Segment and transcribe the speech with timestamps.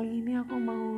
[0.00, 0.88] Kali ini aku mau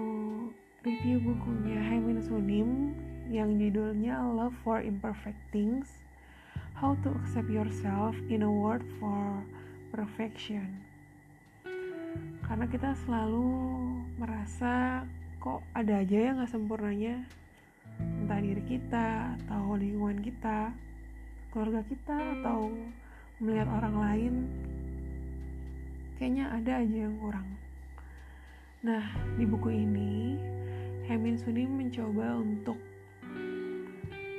[0.86, 2.94] review bukunya Haimin Sunim
[3.34, 6.06] yang judulnya Love for Imperfect Things
[6.78, 9.42] How to Accept Yourself in a World for
[9.90, 10.86] Perfection.
[12.46, 13.50] Karena kita selalu
[14.22, 15.02] merasa
[15.42, 17.26] kok ada aja yang gak sempurnanya.
[17.98, 20.70] Entah diri kita atau lingkungan kita
[21.50, 22.70] Keluarga kita atau
[23.42, 24.34] melihat orang lain.
[26.22, 27.61] Kayaknya ada aja yang kurang
[28.82, 30.34] Nah, di buku ini,
[31.06, 32.74] Hemin Sunim mencoba untuk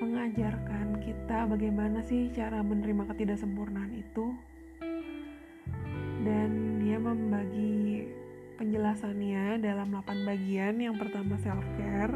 [0.03, 4.35] mengajarkan kita bagaimana sih cara menerima ketidaksempurnaan itu.
[6.27, 8.11] Dan dia membagi
[8.59, 10.75] penjelasannya dalam 8 bagian.
[10.75, 12.11] Yang pertama self-care,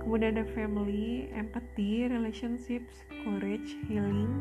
[0.00, 4.40] kemudian ada family, empathy, relationships, courage, healing,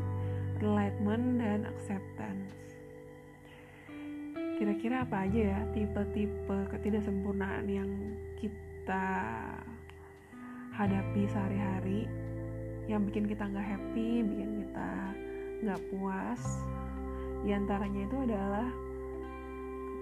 [0.64, 2.73] enlightenment, dan acceptance
[4.58, 7.90] kira-kira apa aja ya tipe-tipe ketidaksempurnaan yang
[8.38, 9.08] kita
[10.74, 12.10] hadapi sehari-hari
[12.90, 14.92] yang bikin kita nggak happy, bikin kita
[15.64, 16.42] nggak puas.
[17.44, 18.68] Di antaranya itu adalah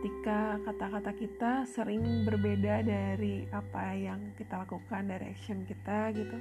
[0.02, 6.38] ketika kata-kata kita sering berbeda dari apa yang kita lakukan, dari action kita gitu.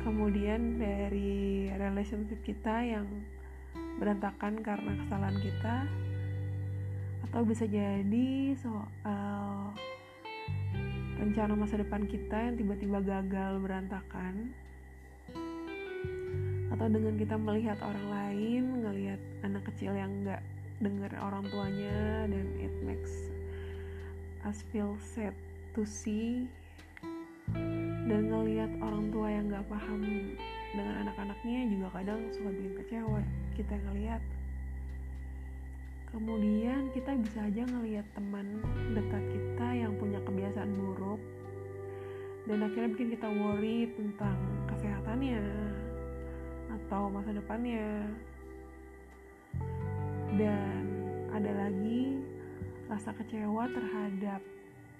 [0.00, 3.04] Kemudian dari relationship kita yang
[4.00, 5.76] berantakan karena kesalahan kita,
[7.28, 9.74] atau bisa jadi soal
[11.20, 14.56] rencana masa depan kita yang tiba-tiba gagal berantakan.
[16.72, 20.40] Atau dengan kita melihat orang lain ngelihat anak kecil yang nggak
[20.80, 23.28] dengar orang tuanya dan it makes
[24.48, 25.36] us feel sad
[25.76, 26.48] to see.
[28.08, 30.00] Dan ngelihat orang tua yang nggak paham
[30.72, 33.20] dengan anak-anaknya juga kadang suka bikin kecewa.
[33.60, 34.22] Kita ngelihat
[36.10, 38.62] kemudian kita bisa aja ngelihat teman
[38.94, 41.20] dekat kita yang punya kebiasaan buruk.
[42.48, 44.38] Dan akhirnya bikin kita worry tentang
[44.70, 45.44] kesehatannya
[46.70, 48.10] atau masa depannya.
[50.34, 50.82] Dan
[51.30, 52.18] ada lagi
[52.90, 54.42] rasa kecewa terhadap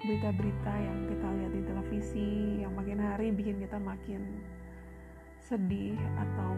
[0.01, 2.31] berita-berita yang kita lihat di televisi
[2.63, 4.23] yang makin hari bikin kita makin
[5.45, 6.55] sedih atau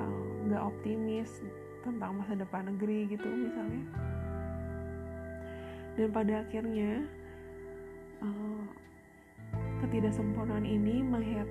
[0.00, 1.44] eh, nggak uh, optimis
[1.80, 3.84] tentang masa depan negeri gitu misalnya
[5.98, 7.04] dan pada akhirnya
[8.24, 8.64] uh,
[9.84, 11.48] ketidaksempurnaan ini melihat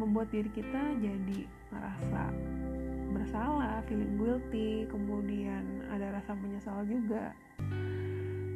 [0.00, 2.32] membuat diri kita jadi merasa
[3.10, 7.36] bersalah, feeling guilty, kemudian ada rasa menyesal juga.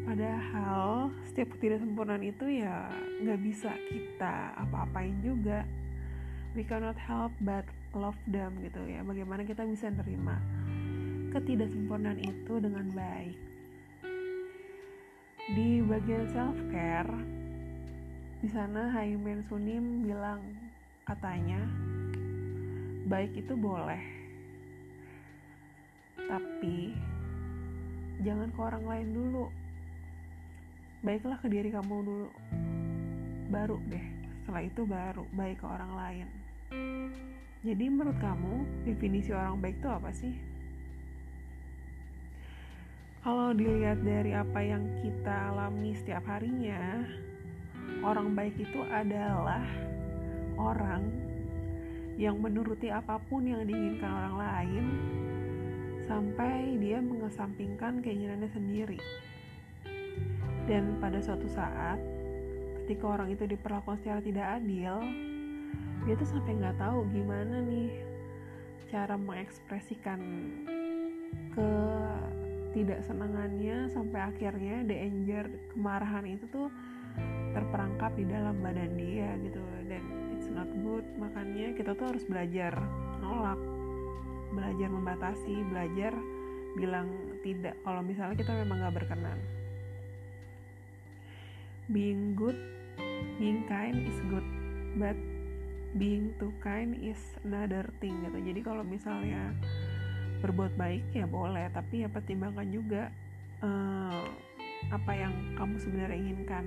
[0.08, 2.88] Padahal setiap ketidaksempurnaan itu ya
[3.20, 5.68] nggak bisa kita apa-apain juga.
[6.54, 7.66] We cannot help but
[7.96, 9.00] love them gitu ya.
[9.06, 10.38] Bagaimana kita bisa nerima
[11.34, 13.38] ketidaksempurnaan itu dengan baik.
[15.54, 17.14] Di bagian self care
[18.40, 20.40] di sana Haimen Sunim bilang
[21.08, 21.64] katanya
[23.08, 24.00] baik itu boleh
[26.24, 26.96] tapi
[28.24, 29.46] jangan ke orang lain dulu.
[31.04, 32.28] Baiklah ke diri kamu dulu
[33.52, 34.06] baru deh.
[34.40, 36.28] Setelah itu baru baik ke orang lain
[37.64, 40.36] jadi menurut kamu definisi orang baik itu apa sih?
[43.24, 47.08] Kalau dilihat dari apa yang kita alami setiap harinya,
[48.04, 49.64] orang baik itu adalah
[50.60, 51.08] orang
[52.20, 54.84] yang menuruti apa pun yang diinginkan orang lain
[56.04, 59.00] sampai dia mengesampingkan keinginannya sendiri.
[60.68, 61.96] Dan pada suatu saat,
[62.84, 65.00] ketika orang itu diperlakukan secara tidak adil,
[66.04, 68.04] dia tuh sampai nggak tahu gimana nih
[68.92, 70.20] cara mengekspresikan
[71.56, 71.70] ke
[72.76, 76.68] tidak senangannya sampai akhirnya the anger kemarahan itu tuh
[77.54, 79.62] terperangkap di dalam badan dia gitu.
[79.86, 80.02] Dan
[80.34, 81.06] it's not good.
[81.16, 82.74] Makanya kita tuh harus belajar
[83.22, 83.58] nolak
[84.54, 86.12] belajar membatasi belajar
[86.78, 87.10] bilang
[87.42, 89.38] tidak kalau misalnya kita memang gak berkenan.
[91.88, 92.58] Being good
[93.38, 94.46] being kind is good
[94.98, 95.18] but
[95.94, 98.38] being too kind is another thing gitu.
[98.42, 99.54] Jadi kalau misalnya
[100.42, 103.08] berbuat baik ya boleh tapi ya pertimbangkan juga
[103.64, 104.26] uh,
[104.92, 106.64] apa yang kamu sebenarnya inginkan.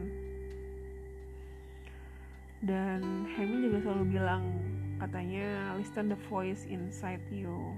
[2.58, 4.44] Dan Hemi juga selalu bilang
[4.98, 7.76] katanya listen the voice inside you.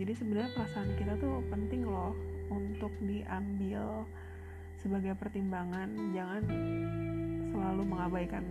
[0.00, 2.16] Jadi sebenarnya perasaan kita tuh penting loh
[2.48, 4.08] untuk diambil
[4.80, 5.92] sebagai pertimbangan.
[6.16, 6.42] Jangan
[7.52, 8.42] selalu mengabaikan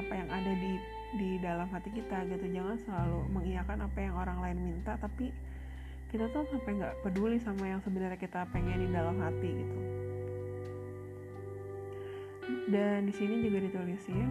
[0.00, 2.46] apa yang ada di di dalam hati kita gitu.
[2.50, 5.34] Jangan selalu mengiyakan apa yang orang lain minta tapi
[6.10, 9.78] kita tuh sampai nggak peduli sama yang sebenarnya kita pengen di dalam hati gitu.
[12.70, 14.30] Dan di sini juga ditulisin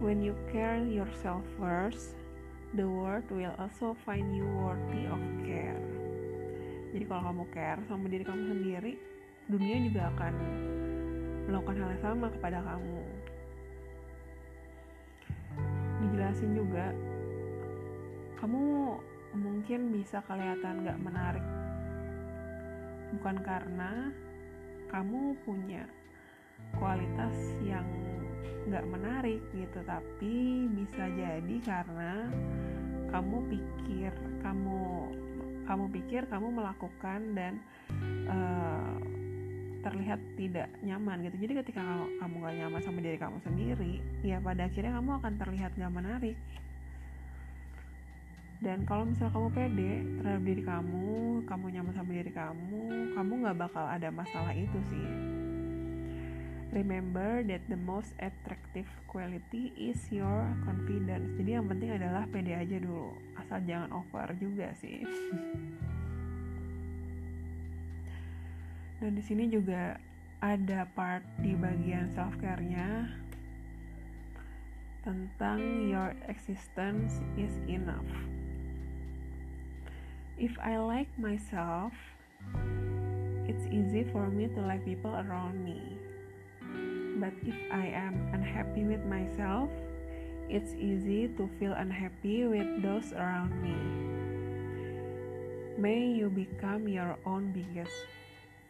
[0.00, 2.16] when you care yourself first
[2.72, 5.80] the world will also find you worthy of care.
[6.90, 8.92] Jadi kalau kamu care sama diri kamu sendiri
[9.50, 10.34] dunia juga akan
[11.50, 12.98] melakukan hal yang sama kepada kamu
[16.20, 16.92] dijelasin juga
[18.44, 18.60] kamu
[19.40, 21.46] mungkin bisa kelihatan gak menarik.
[23.16, 24.12] Bukan karena
[24.92, 25.88] kamu punya
[26.76, 27.32] kualitas
[27.64, 27.88] yang
[28.68, 32.28] gak menarik gitu tapi bisa jadi karena
[33.08, 34.12] kamu pikir
[34.44, 35.08] kamu
[35.64, 37.64] kamu pikir kamu melakukan dan
[38.28, 38.99] uh,
[39.80, 41.36] terlihat tidak nyaman gitu.
[41.48, 41.80] Jadi ketika
[42.20, 46.36] kamu, gak nyaman sama diri kamu sendiri ya pada akhirnya kamu akan terlihat gak menarik.
[48.60, 51.08] Dan kalau misal kamu pede terhadap diri kamu
[51.48, 52.82] kamu nyaman sama diri kamu
[53.16, 55.08] kamu gak bakal ada masalah itu sih.
[56.70, 61.34] Remember that the most attractive quality is your confidence.
[61.34, 63.18] Jadi yang penting adalah pede aja dulu
[63.50, 65.02] asal jangan over juga sih
[69.00, 69.96] dan di sini juga
[70.44, 73.08] ada part di bagian self care-nya
[75.00, 78.04] tentang your existence is enough.
[80.36, 81.96] If I like myself,
[83.48, 85.96] it's easy for me to like people around me.
[87.20, 89.68] But if I am unhappy with myself,
[90.48, 93.76] it's easy to feel unhappy with those around me.
[95.80, 97.92] May you become your own biggest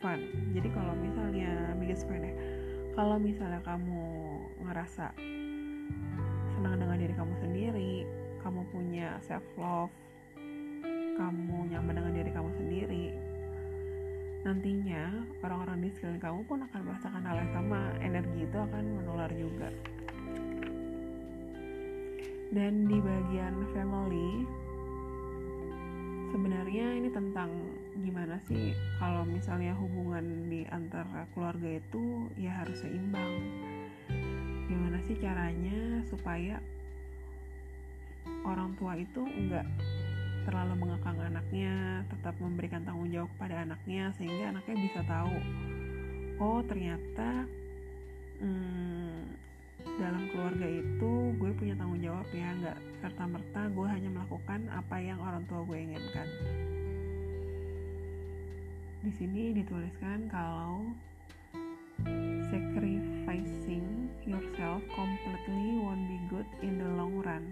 [0.00, 0.20] fun.
[0.56, 2.34] Jadi kalau misalnya biggest fun ya.
[2.96, 4.02] Kalau misalnya kamu
[4.66, 5.14] ngerasa
[6.56, 7.92] senang dengan diri kamu sendiri
[8.44, 9.92] kamu punya self love
[11.16, 13.06] kamu nyaman dengan diri kamu sendiri
[14.40, 17.92] nantinya orang-orang di sekeliling kamu pun akan merasakan hal yang sama.
[18.00, 19.68] Energi itu akan menular juga.
[22.50, 24.30] Dan di bagian family
[26.32, 27.52] sebenarnya ini tentang
[28.00, 28.72] gimana sih?
[28.96, 33.44] Kalau misalnya hubungan di antara keluarga itu ya harus seimbang.
[34.66, 36.58] Gimana sih caranya supaya
[38.44, 39.66] orang tua itu enggak
[40.48, 45.36] terlalu mengekang anaknya tetap memberikan tanggung jawab pada anaknya sehingga anaknya bisa tahu
[46.40, 47.44] oh ternyata
[48.40, 49.36] hmm,
[50.00, 54.96] dalam keluarga itu gue punya tanggung jawab ya nggak serta merta gue hanya melakukan apa
[55.00, 56.28] yang orang tua gue inginkan
[59.00, 60.84] di sini dituliskan kalau
[62.52, 67.48] sacrificing yourself completely won't be good in the long run.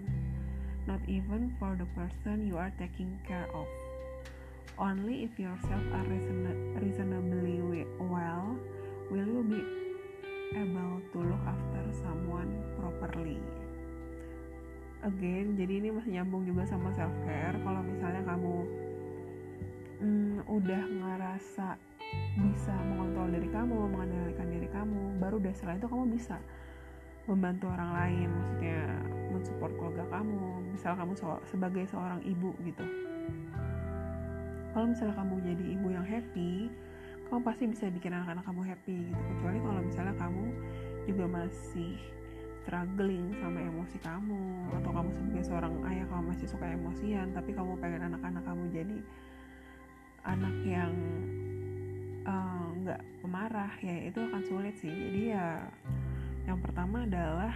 [0.85, 3.65] Not even for the person you are taking care of.
[4.77, 6.05] Only if yourself are
[6.77, 8.53] reasonably well
[9.09, 9.61] will you be
[10.53, 13.41] able to look after someone properly.
[15.01, 18.69] Again jadi ini masih nyambung juga sama self care kalau misalnya kamu
[19.99, 21.77] mm, udah ngerasa
[22.39, 26.41] bisa mengontrol diri kamu mengendalikan diri kamu baru deh setelah itu kamu bisa
[27.29, 28.81] membantu orang lain maksudnya
[29.29, 32.85] mensupport keluarga kamu misal kamu so sebagai seorang ibu gitu.
[34.73, 36.73] Kalau misalnya kamu jadi ibu yang happy
[37.29, 39.21] kamu pasti bisa bikin anak-anak kamu happy gitu.
[39.37, 40.45] Kecuali kalau misalnya kamu
[41.05, 41.93] juga masih
[42.65, 44.43] struggling sama emosi kamu
[44.77, 48.97] atau kamu sebagai seorang ayah kamu masih suka emosian tapi kamu pengen anak-anak kamu jadi
[50.25, 50.93] anak yang
[52.25, 55.47] eh, nggak uh, pemarah ya itu akan sulit sih jadi ya
[56.47, 57.53] yang pertama adalah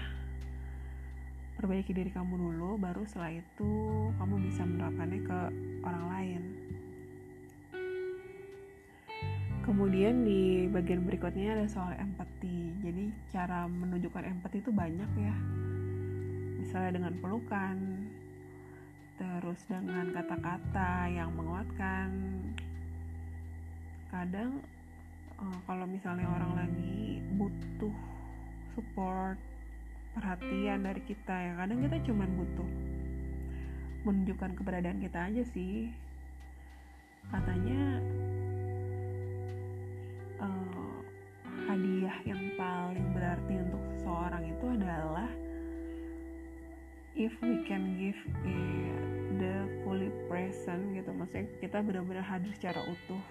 [1.57, 3.71] perbaiki diri kamu dulu baru setelah itu
[4.19, 5.39] kamu bisa menerapkannya ke
[5.85, 6.43] orang lain
[9.63, 12.83] Kemudian di bagian berikutnya ada soal empati.
[12.83, 15.35] Jadi cara menunjukkan empati itu banyak ya.
[16.59, 18.02] Misalnya dengan pelukan,
[19.17, 22.09] terus dengan kata-kata yang menguatkan.
[24.09, 24.61] Kadang
[25.37, 27.93] uh, kalau misalnya orang lagi butuh
[28.73, 29.37] support,
[30.13, 32.69] perhatian dari kita ya, kadang kita cuma butuh
[34.03, 35.89] menunjukkan keberadaan kita aja sih.
[37.29, 38.03] Katanya
[40.43, 40.97] uh,
[41.69, 45.29] hadiah yang paling berarti untuk seseorang itu adalah
[47.13, 48.97] if we can give it
[49.37, 53.21] the fully present gitu maksudnya kita benar-benar hadir secara utuh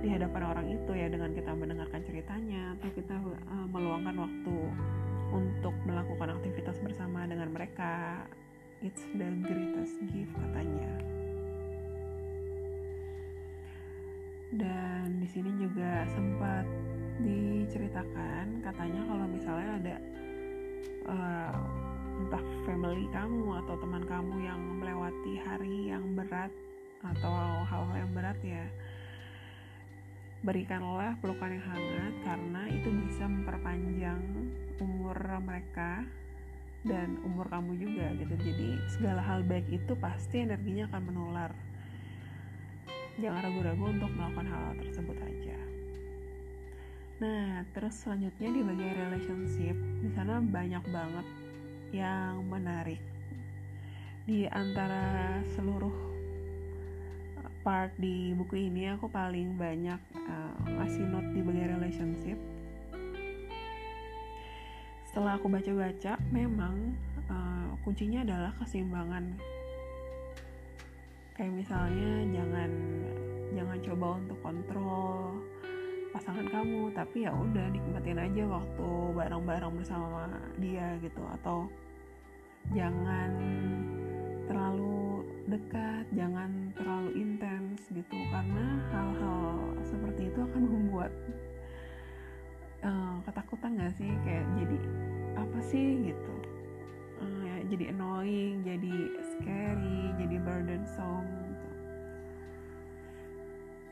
[0.00, 4.56] di hadapan orang itu ya dengan kita mendengarkan ceritanya atau kita uh, meluangkan waktu
[5.30, 8.24] untuk melakukan aktivitas bersama dengan mereka.
[8.80, 10.92] It's the greatest gift katanya.
[14.56, 16.64] Dan di sini juga sempat
[17.20, 19.96] diceritakan katanya kalau misalnya ada
[21.12, 21.79] uh,
[22.20, 26.52] entah family kamu atau teman kamu yang melewati hari yang berat
[27.00, 27.32] atau
[27.64, 28.64] hal-hal yang berat ya
[30.40, 34.20] berikanlah pelukan yang hangat karena itu bisa memperpanjang
[34.80, 36.04] umur mereka
[36.80, 38.34] dan umur kamu juga gitu.
[38.40, 41.52] Jadi segala hal baik itu pasti energinya akan menular.
[43.20, 45.58] Jangan ragu-ragu untuk melakukan hal, hal tersebut aja.
[47.20, 51.26] Nah terus selanjutnya di bagian relationship di sana banyak banget
[51.90, 53.02] yang menarik.
[54.26, 56.10] Di antara seluruh
[57.60, 62.38] part di buku ini aku paling banyak uh, ngasih note di bagian relationship.
[65.10, 66.94] Setelah aku baca-baca memang
[67.28, 69.36] uh, kuncinya adalah keseimbangan.
[71.34, 72.70] Kayak misalnya jangan
[73.50, 75.42] jangan coba untuk kontrol
[76.10, 80.26] pasangan kamu tapi ya udah nikmatin aja waktu bareng-bareng bersama
[80.58, 81.22] dia gitu.
[81.40, 81.70] Atau
[82.74, 83.30] jangan
[84.50, 88.18] terlalu dekat jangan terlalu intens gitu.
[88.30, 91.12] Karena hal-hal seperti itu akan membuat
[92.82, 94.10] uh, ketakutan gak sih?
[94.26, 94.78] Kayak jadi
[95.38, 96.34] apa sih gitu?
[97.20, 98.94] Uh, ya, jadi annoying jadi
[99.36, 101.28] scary jadi burdensome.
[101.28, 101.49] gitu.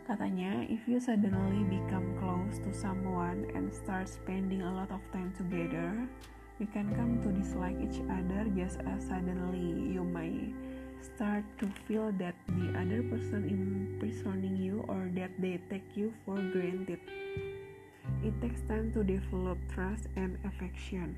[0.09, 5.29] Katanya if you suddenly become close to someone and start spending a lot of time
[5.37, 5.93] together
[6.57, 10.49] you can come to dislike each other just as suddenly you may
[11.05, 16.41] start to feel that the other person imprisoning you or that they take you for
[16.57, 17.05] granted
[18.25, 21.15] It takes time to develop trust and affection.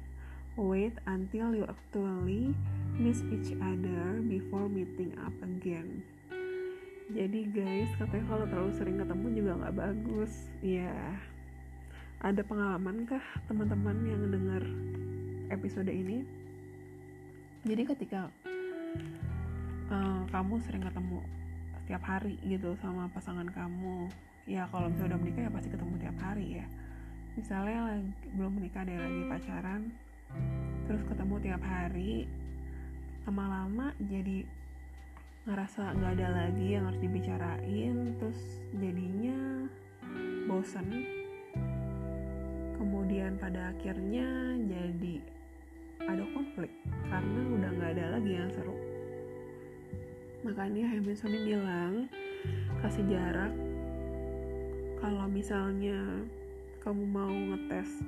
[0.57, 2.53] Wait until you actually
[2.93, 6.05] miss each other before meeting up again.
[7.11, 10.33] Jadi guys, katanya kalau terlalu sering ketemu juga nggak bagus.
[10.63, 10.95] Ya,
[12.23, 14.63] ada pengalaman kah teman-teman yang dengar
[15.51, 16.23] episode ini?
[17.67, 18.31] Jadi ketika
[19.91, 21.19] uh, kamu sering ketemu
[21.83, 24.07] setiap hari gitu sama pasangan kamu,
[24.47, 26.67] ya kalau misalnya udah menikah ya pasti ketemu tiap hari ya
[27.39, 29.83] misalnya lagi, belum menikah deh lagi pacaran
[30.87, 32.27] terus ketemu tiap hari
[33.27, 34.43] lama-lama jadi
[35.51, 38.41] ngerasa nggak ada lagi yang harus dibicarain terus
[38.79, 39.67] jadinya
[40.47, 40.87] bosan
[42.79, 45.21] kemudian pada akhirnya jadi
[46.09, 46.73] ada konflik
[47.11, 48.77] karena udah nggak ada lagi yang seru.
[50.41, 51.95] Makanya Hamilton bilang
[52.81, 53.53] kasih jarak.
[55.01, 56.25] Kalau misalnya
[56.81, 58.01] kamu mau ngetes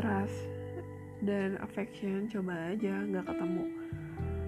[0.00, 0.48] trust
[1.20, 3.81] dan affection coba aja nggak ketemu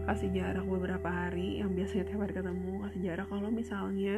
[0.04, 3.26] kasih jarak beberapa hari yang biasanya tiap hari ketemu kasih jarak.
[3.32, 4.16] Kalau misalnya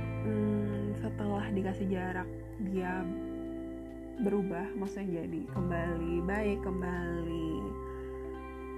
[0.00, 2.28] hmm, setelah dikasih jarak
[2.72, 3.04] dia
[4.24, 7.52] berubah maksudnya jadi kembali baik kembali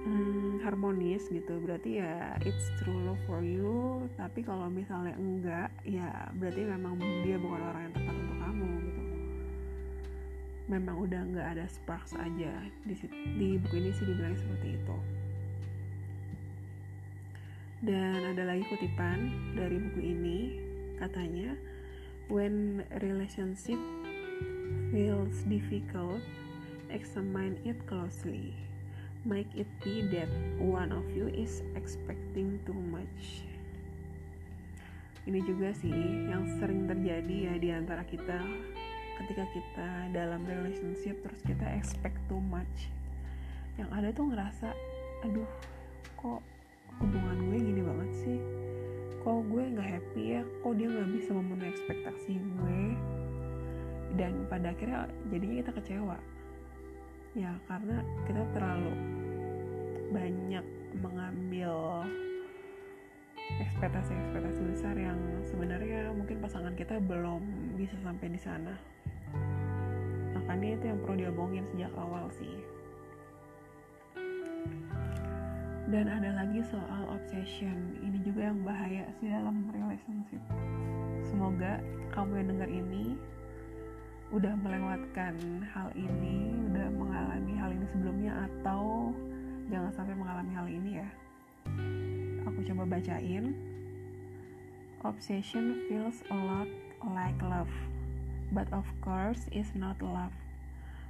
[0.03, 4.03] hmm, harmonis gitu berarti ya it's true love for you.
[4.19, 9.01] Tapi kalau misalnya enggak ya berarti memang dia bukan orang yang tepat untuk kamu gitu.
[10.65, 12.51] Memang udah nggak ada sparks aja
[12.83, 12.99] di,
[13.39, 14.97] di buku ini sih dibilang seperti itu
[17.85, 20.39] dan ada lagi kutipan dari buku ini
[20.97, 21.53] katanya
[22.33, 23.77] when relationship
[24.89, 26.17] feels difficult
[26.89, 28.57] examine it closely.
[29.25, 30.29] Make it be that
[30.61, 33.45] one of you is expecting too much.
[35.25, 35.93] Ini juga sih
[36.29, 38.37] yang sering terjadi ya di antara kita
[39.21, 42.89] ketika kita dalam relationship terus kita expect too much.
[43.81, 44.69] Yang ada tuh ngerasa
[45.25, 45.49] aduh
[46.21, 46.54] kok
[47.01, 48.39] hubungan gue gini banget sih.
[49.25, 50.41] Kok gue nggak happy ya?
[50.61, 52.81] Kok dia nggak bisa memenuhi ekspektasi gue?
[54.15, 56.17] Dan pada akhirnya jadinya kita kecewa.
[57.35, 57.99] Ya karena
[58.29, 58.93] kita terlalu
[60.13, 60.65] banyak
[61.03, 62.05] mengambil
[63.59, 67.43] ekspektasi-ekspektasi besar yang sebenarnya mungkin pasangan kita belum
[67.75, 68.73] bisa sampai di sana.
[70.37, 72.74] Makanya itu yang perlu diomongin sejak awal sih
[75.89, 77.97] dan ada lagi soal obsession.
[78.01, 80.41] Ini juga yang bahaya sih dalam relationship.
[81.25, 81.81] Semoga
[82.13, 83.05] kamu yang dengar ini
[84.33, 85.37] udah melewatkan
[85.69, 89.13] hal ini udah mengalami hal ini sebelumnya atau
[89.69, 91.09] jangan sampai mengalami hal ini ya.
[92.49, 93.53] Aku coba bacain.
[95.05, 96.69] Obsession feels a lot
[97.05, 97.69] like love
[98.49, 100.33] but of course is not love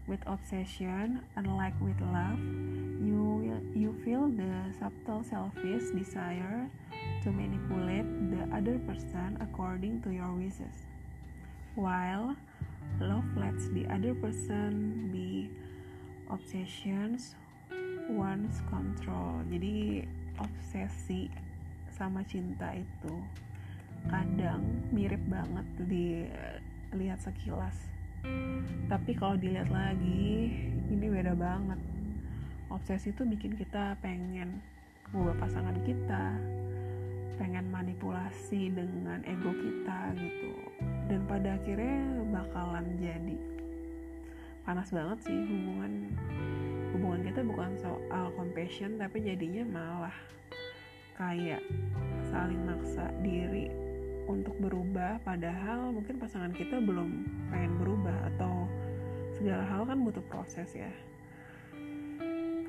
[0.08, 2.38] with obsession unlike with love
[3.02, 6.70] you you feel the subtle selfish desire
[7.26, 10.86] to manipulate the other person according to your wishes.
[11.74, 12.38] While
[13.02, 15.50] love lets the other person be
[16.30, 17.34] obsessions
[18.10, 19.42] one's control.
[19.50, 20.06] Jadi
[20.38, 21.34] obsesi
[21.90, 23.16] sama cinta itu
[24.06, 27.95] kadang mirip banget dilihat sekilas
[28.86, 30.54] tapi kalau dilihat lagi
[30.94, 31.80] ini beda banget.
[32.70, 34.62] Obsesi itu bikin kita pengen
[35.14, 36.38] ngubah pasangan kita
[37.36, 40.54] pengen manipulasi dengan ego kita gitu.
[41.10, 43.38] Dan pada akhirnya bakalan jadi
[44.66, 46.10] panas banget sih hubungan
[46.98, 50.18] hubungan kita bukan soal compassion tapi jadinya malah
[51.22, 51.62] kayak
[52.34, 53.70] saling maksa diri
[54.26, 58.66] untuk berubah padahal mungkin pasangan kita belum pengen berubah atau
[59.38, 60.92] segala hal kan butuh proses ya.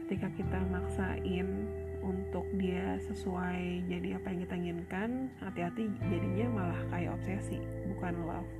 [0.06, 1.66] Ketika kita maksain
[2.06, 5.10] untuk dia sesuai jadi apa yang kita inginkan
[5.42, 7.58] hati-hati jadinya malah kayak obsesi
[7.90, 8.50] bukan love.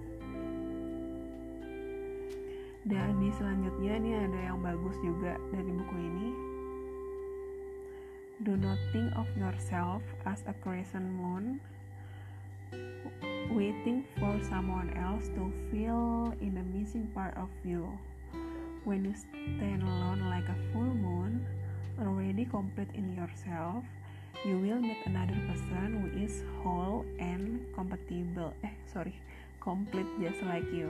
[2.87, 6.29] Dan di selanjutnya ini ada yang bagus juga dari buku ini.
[8.47, 11.59] Do not think of yourself as a crescent moon
[13.51, 17.89] waiting for someone else to fill in the missing part of you
[18.87, 21.43] when you stand alone like a full moon,
[21.99, 23.83] already complete in yourself,
[24.47, 28.55] you will meet another person who is whole and compatible.
[28.63, 29.19] Eh, sorry,
[29.59, 30.87] complete just like you.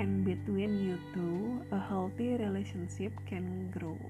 [0.00, 4.00] And between you two, a healthy relationship can grow.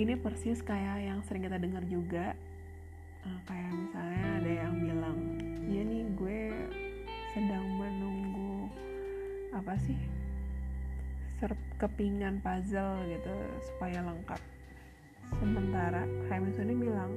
[0.00, 2.32] Ini persis kayak yang sering kita dengar juga,
[3.28, 4.05] uh, kayak misalnya
[9.66, 9.98] apa sih?
[11.82, 13.34] Kepingan puzzle gitu
[13.66, 14.38] supaya lengkap.
[15.42, 17.10] Sementara Hamilton ini bilang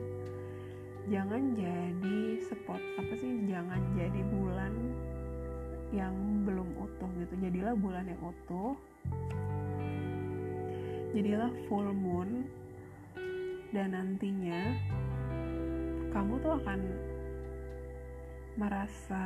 [1.13, 3.45] jangan jadi spot apa sih?
[3.45, 4.73] Jangan jadi bulan
[5.93, 7.37] yang belum utuh gitu.
[7.37, 8.73] Jadilah bulan yang utuh.
[11.13, 12.49] Jadilah full moon.
[13.69, 14.73] Dan nantinya
[16.09, 16.81] kamu tuh akan
[18.57, 19.23] merasa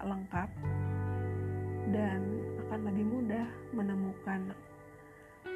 [0.00, 0.48] lengkap
[1.94, 2.20] dan
[2.66, 4.50] akan lebih mudah menemukan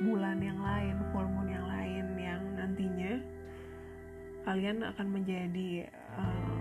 [0.07, 3.19] bulan yang lain, full moon yang lain yang nantinya
[4.47, 6.59] kalian akan menjadi uh,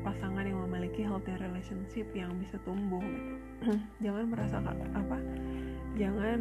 [0.00, 3.34] pasangan yang memiliki healthy relationship yang bisa tumbuh gitu.
[4.04, 5.18] jangan merasa apa
[6.00, 6.40] jangan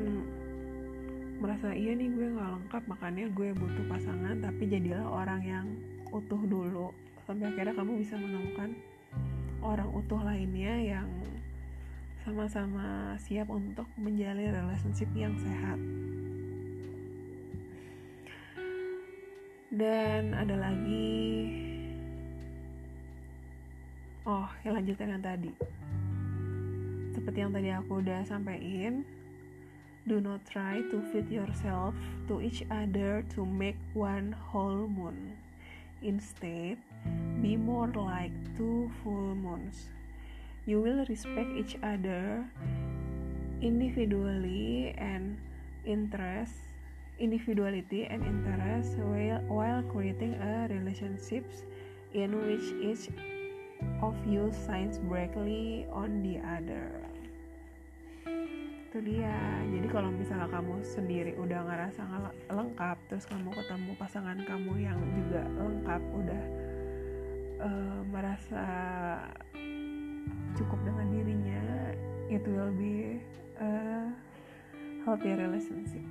[1.44, 5.68] merasa iya nih gue nggak lengkap makanya gue butuh pasangan tapi jadilah orang yang
[6.16, 6.96] utuh dulu
[7.28, 8.70] sampai akhirnya kamu bisa menemukan
[9.60, 11.10] orang utuh lainnya yang
[12.26, 15.78] sama-sama siap untuk menjalin relationship yang sehat.
[19.70, 21.14] Dan ada lagi
[24.26, 25.54] Oh, yang lanjutan yang tadi.
[27.14, 29.06] Seperti yang tadi aku udah sampaikan,
[30.10, 31.94] do not try to fit yourself
[32.26, 35.38] to each other to make one whole moon.
[36.02, 36.82] Instead,
[37.46, 39.94] be more like two full moons
[40.66, 42.46] you will respect each other
[43.62, 45.38] individually and
[45.86, 46.66] interest
[47.20, 51.64] individuality and interest while, while creating a relationships
[52.14, 53.08] in which each
[54.02, 56.92] of you shines brightly on the other.
[58.26, 59.36] Itu dia.
[59.68, 62.02] Jadi kalau misalnya kamu sendiri udah ngerasa
[62.52, 66.44] lengkap terus kamu ketemu pasangan kamu yang juga lengkap udah
[67.64, 68.64] uh, merasa
[70.56, 71.62] cukup dengan dirinya
[72.32, 73.20] it will be
[73.62, 73.72] a
[75.06, 76.06] healthy relationship.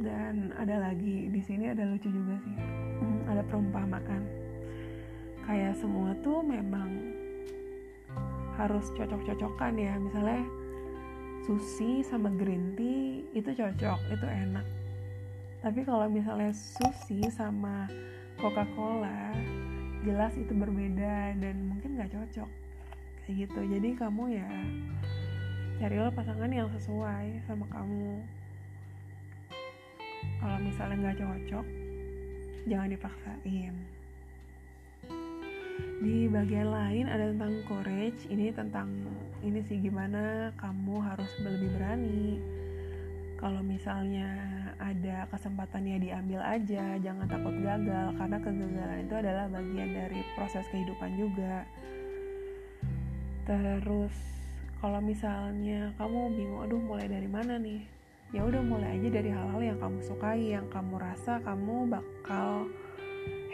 [0.00, 2.56] Dan ada lagi di sini ada lucu juga sih.
[3.02, 4.24] Hmm, ada perumpamaan.
[5.44, 6.88] Kayak semua tuh memang
[8.56, 9.94] harus cocok-cocokan ya.
[10.00, 10.42] Misalnya
[11.44, 14.66] sushi sama green tea itu cocok itu enak.
[15.60, 17.86] Tapi kalau misalnya sushi sama
[18.40, 19.36] Coca-Cola
[20.02, 22.50] jelas itu berbeda dan mungkin gak cocok.
[23.22, 23.60] Kayak gitu.
[23.70, 24.50] Jadi kamu ya
[25.82, 28.22] carilah pasangan yang sesuai sama kamu.
[30.38, 31.66] Kalau misalnya nggak cocok
[32.66, 33.74] jangan dipaksain.
[36.02, 38.26] Di bagian lain ada tentang courage.
[38.26, 38.90] Ini tentang
[39.42, 42.38] ini sih gimana kamu harus lebih berani.
[43.38, 44.30] Kalau misalnya
[44.82, 51.14] ada kesempatannya diambil aja jangan takut gagal karena kegagalan itu adalah bagian dari proses kehidupan
[51.14, 51.62] juga.
[53.46, 54.14] Terus
[54.82, 57.86] kalau misalnya kamu bingung aduh mulai dari mana nih?
[58.34, 62.66] Ya udah mulai aja dari hal-hal yang kamu sukai yang kamu rasa kamu bakal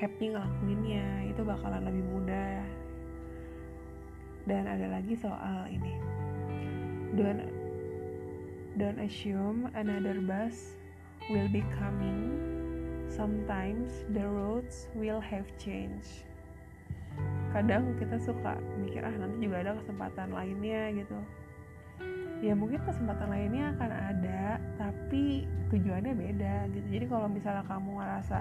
[0.01, 2.65] happy ngelakuinnya itu bakalan lebih mudah.
[4.49, 5.93] Dan ada lagi soal ini.
[7.13, 7.45] Don't
[8.81, 10.79] don't assume another bus
[11.29, 12.41] will be coming.
[13.13, 16.25] Sometimes the roads will have changed.
[17.53, 21.19] Kadang kita suka mikir ah nanti juga ada kesempatan lainnya gitu.
[22.41, 26.87] Ya mungkin kesempatan lainnya akan ada tapi tujuannya beda gitu.
[26.97, 28.39] Jadi kalau misalnya kamu ngerasa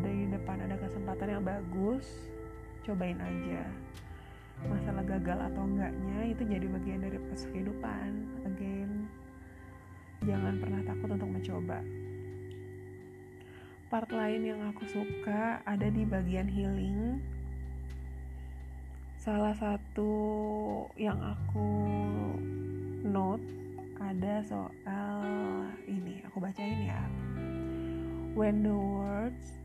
[0.00, 2.32] dari depan ada kesempatan yang bagus
[2.84, 3.64] cobain aja.
[4.60, 8.08] Masalah gagal atau enggaknya itu jadi bagian dari proses kehidupan
[8.44, 9.08] again
[10.24, 11.80] jangan pernah takut untuk mencoba.
[13.90, 17.18] Part lain yang aku suka ada di bagian healing.
[19.18, 20.12] Salah satu
[20.94, 21.70] yang aku
[23.04, 23.42] note
[23.98, 25.24] ada soal
[25.84, 27.02] ini aku bacain ya.
[28.32, 29.58] When the words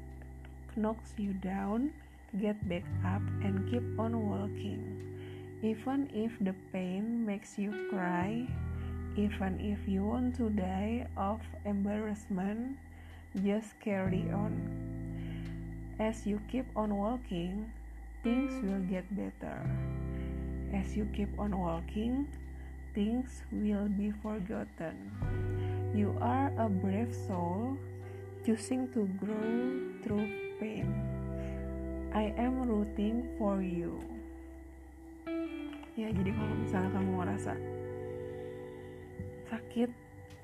[0.75, 1.93] knocks you down
[2.41, 4.83] get back up and keep on walking.
[5.63, 8.43] Even if the pain makes you cry
[9.15, 12.77] even if you want to die of embarrassment
[13.43, 14.55] just carry on
[15.99, 17.71] as you keep on walking
[18.23, 19.63] things will get better
[20.75, 22.27] as you keep on walking
[22.95, 24.95] things will be forgotten.
[25.93, 27.75] You are a brave soul
[28.47, 29.51] choosing to grow
[29.99, 30.31] through
[30.63, 30.87] pain.
[32.15, 33.99] I am rooting for you.
[35.99, 37.53] Ya, jadi kalau misalnya kamu merasa
[39.55, 39.89] sakit,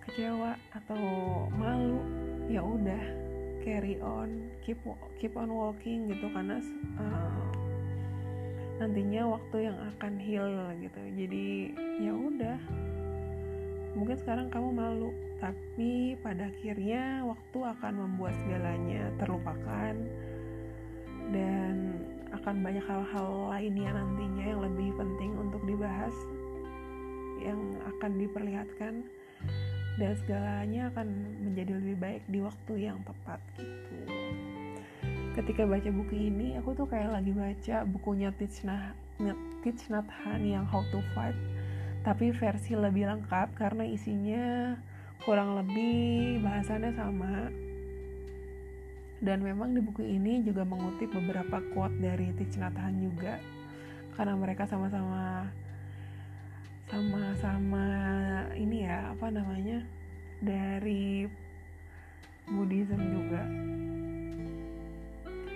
[0.08, 1.04] kecewa atau
[1.52, 2.00] malu,
[2.48, 3.04] ya udah
[3.62, 4.80] carry on, keep
[5.20, 6.32] keep on walking gitu.
[6.32, 6.64] Karena
[6.96, 7.44] uh,
[8.80, 10.48] nantinya waktu yang akan heal
[10.80, 11.02] gitu.
[11.20, 11.48] Jadi
[12.00, 12.60] ya udah.
[13.92, 15.12] Mungkin sekarang kamu malu
[15.44, 19.96] tapi pada akhirnya waktu akan membuat segalanya terlupakan.
[21.32, 21.76] Dan
[22.32, 26.16] akan banyak hal-hal lainnya nantinya yang lebih penting untuk dibahas
[27.42, 27.60] yang
[27.98, 28.94] akan diperlihatkan
[30.00, 31.08] dan segalanya akan
[31.44, 33.98] menjadi lebih baik di waktu yang tepat gitu.
[35.32, 41.00] Ketika baca buku ini aku tuh kayak lagi baca bukunya Teach Han yang How to
[41.16, 41.36] Fight
[42.02, 44.74] tapi versi lebih lengkap karena isinya
[45.22, 47.54] kurang lebih bahasannya sama.
[49.22, 53.38] Dan memang di buku ini juga mengutip beberapa quote dari Teach Not Han juga
[54.18, 55.46] karena mereka sama-sama
[56.90, 57.86] sama-sama
[58.58, 59.86] ini ya apa namanya
[60.42, 61.30] dari
[62.50, 63.44] Buddhism juga.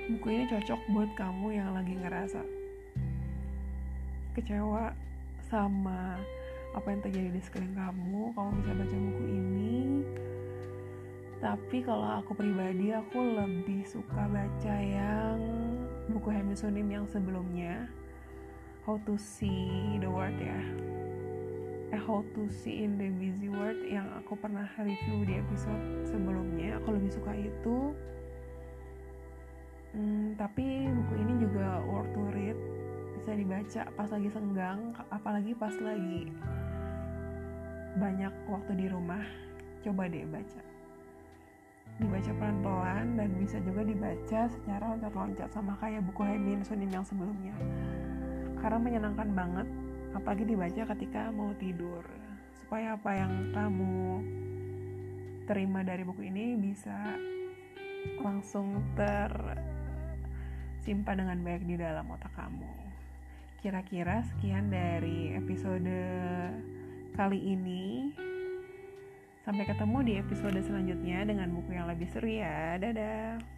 [0.05, 2.45] Buku ini cocok buat kamu yang lagi ngerasa
[4.37, 4.93] kecewa
[5.49, 6.19] sama
[6.75, 9.75] apa yang terjadi di sekeliling kamu kamu bisa baca buku ini.
[11.41, 15.37] Tapi kalau aku pribadi aku lebih suka baca yang
[16.13, 17.89] buku Hemi Sunim yang sebelumnya.
[18.85, 20.61] How to See the World ya
[21.91, 26.81] eh, How to See in the Busy World yang aku pernah review di episode sebelumnya
[26.81, 27.93] aku lebih suka itu
[29.95, 32.59] Hmm, tapi buku ini juga worth to read,
[33.15, 36.35] bisa dibaca pas lagi senggang, apalagi pas lagi
[37.95, 39.23] banyak waktu di rumah.
[39.87, 40.59] Coba deh baca.
[41.95, 47.55] Dibaca pelan-pelan dan bisa juga dibaca secara loncat-loncat sama kayak buku Hemin Sunim yang sebelumnya.
[48.59, 49.67] Karena menyenangkan banget,
[50.15, 52.01] apalagi dibaca ketika mau tidur.
[52.63, 54.23] Supaya apa yang kamu
[55.45, 56.95] terima dari buku ini bisa
[58.23, 59.29] langsung ter
[60.81, 62.73] simpan dengan baik di dalam otak kamu.
[63.61, 65.99] Kira-kira sekian dari episode
[67.17, 68.13] kali ini.
[69.45, 72.81] Sampai ketemu di episode selanjutnya dengan buku yang lebih seru ya.
[72.81, 73.54] Dadah.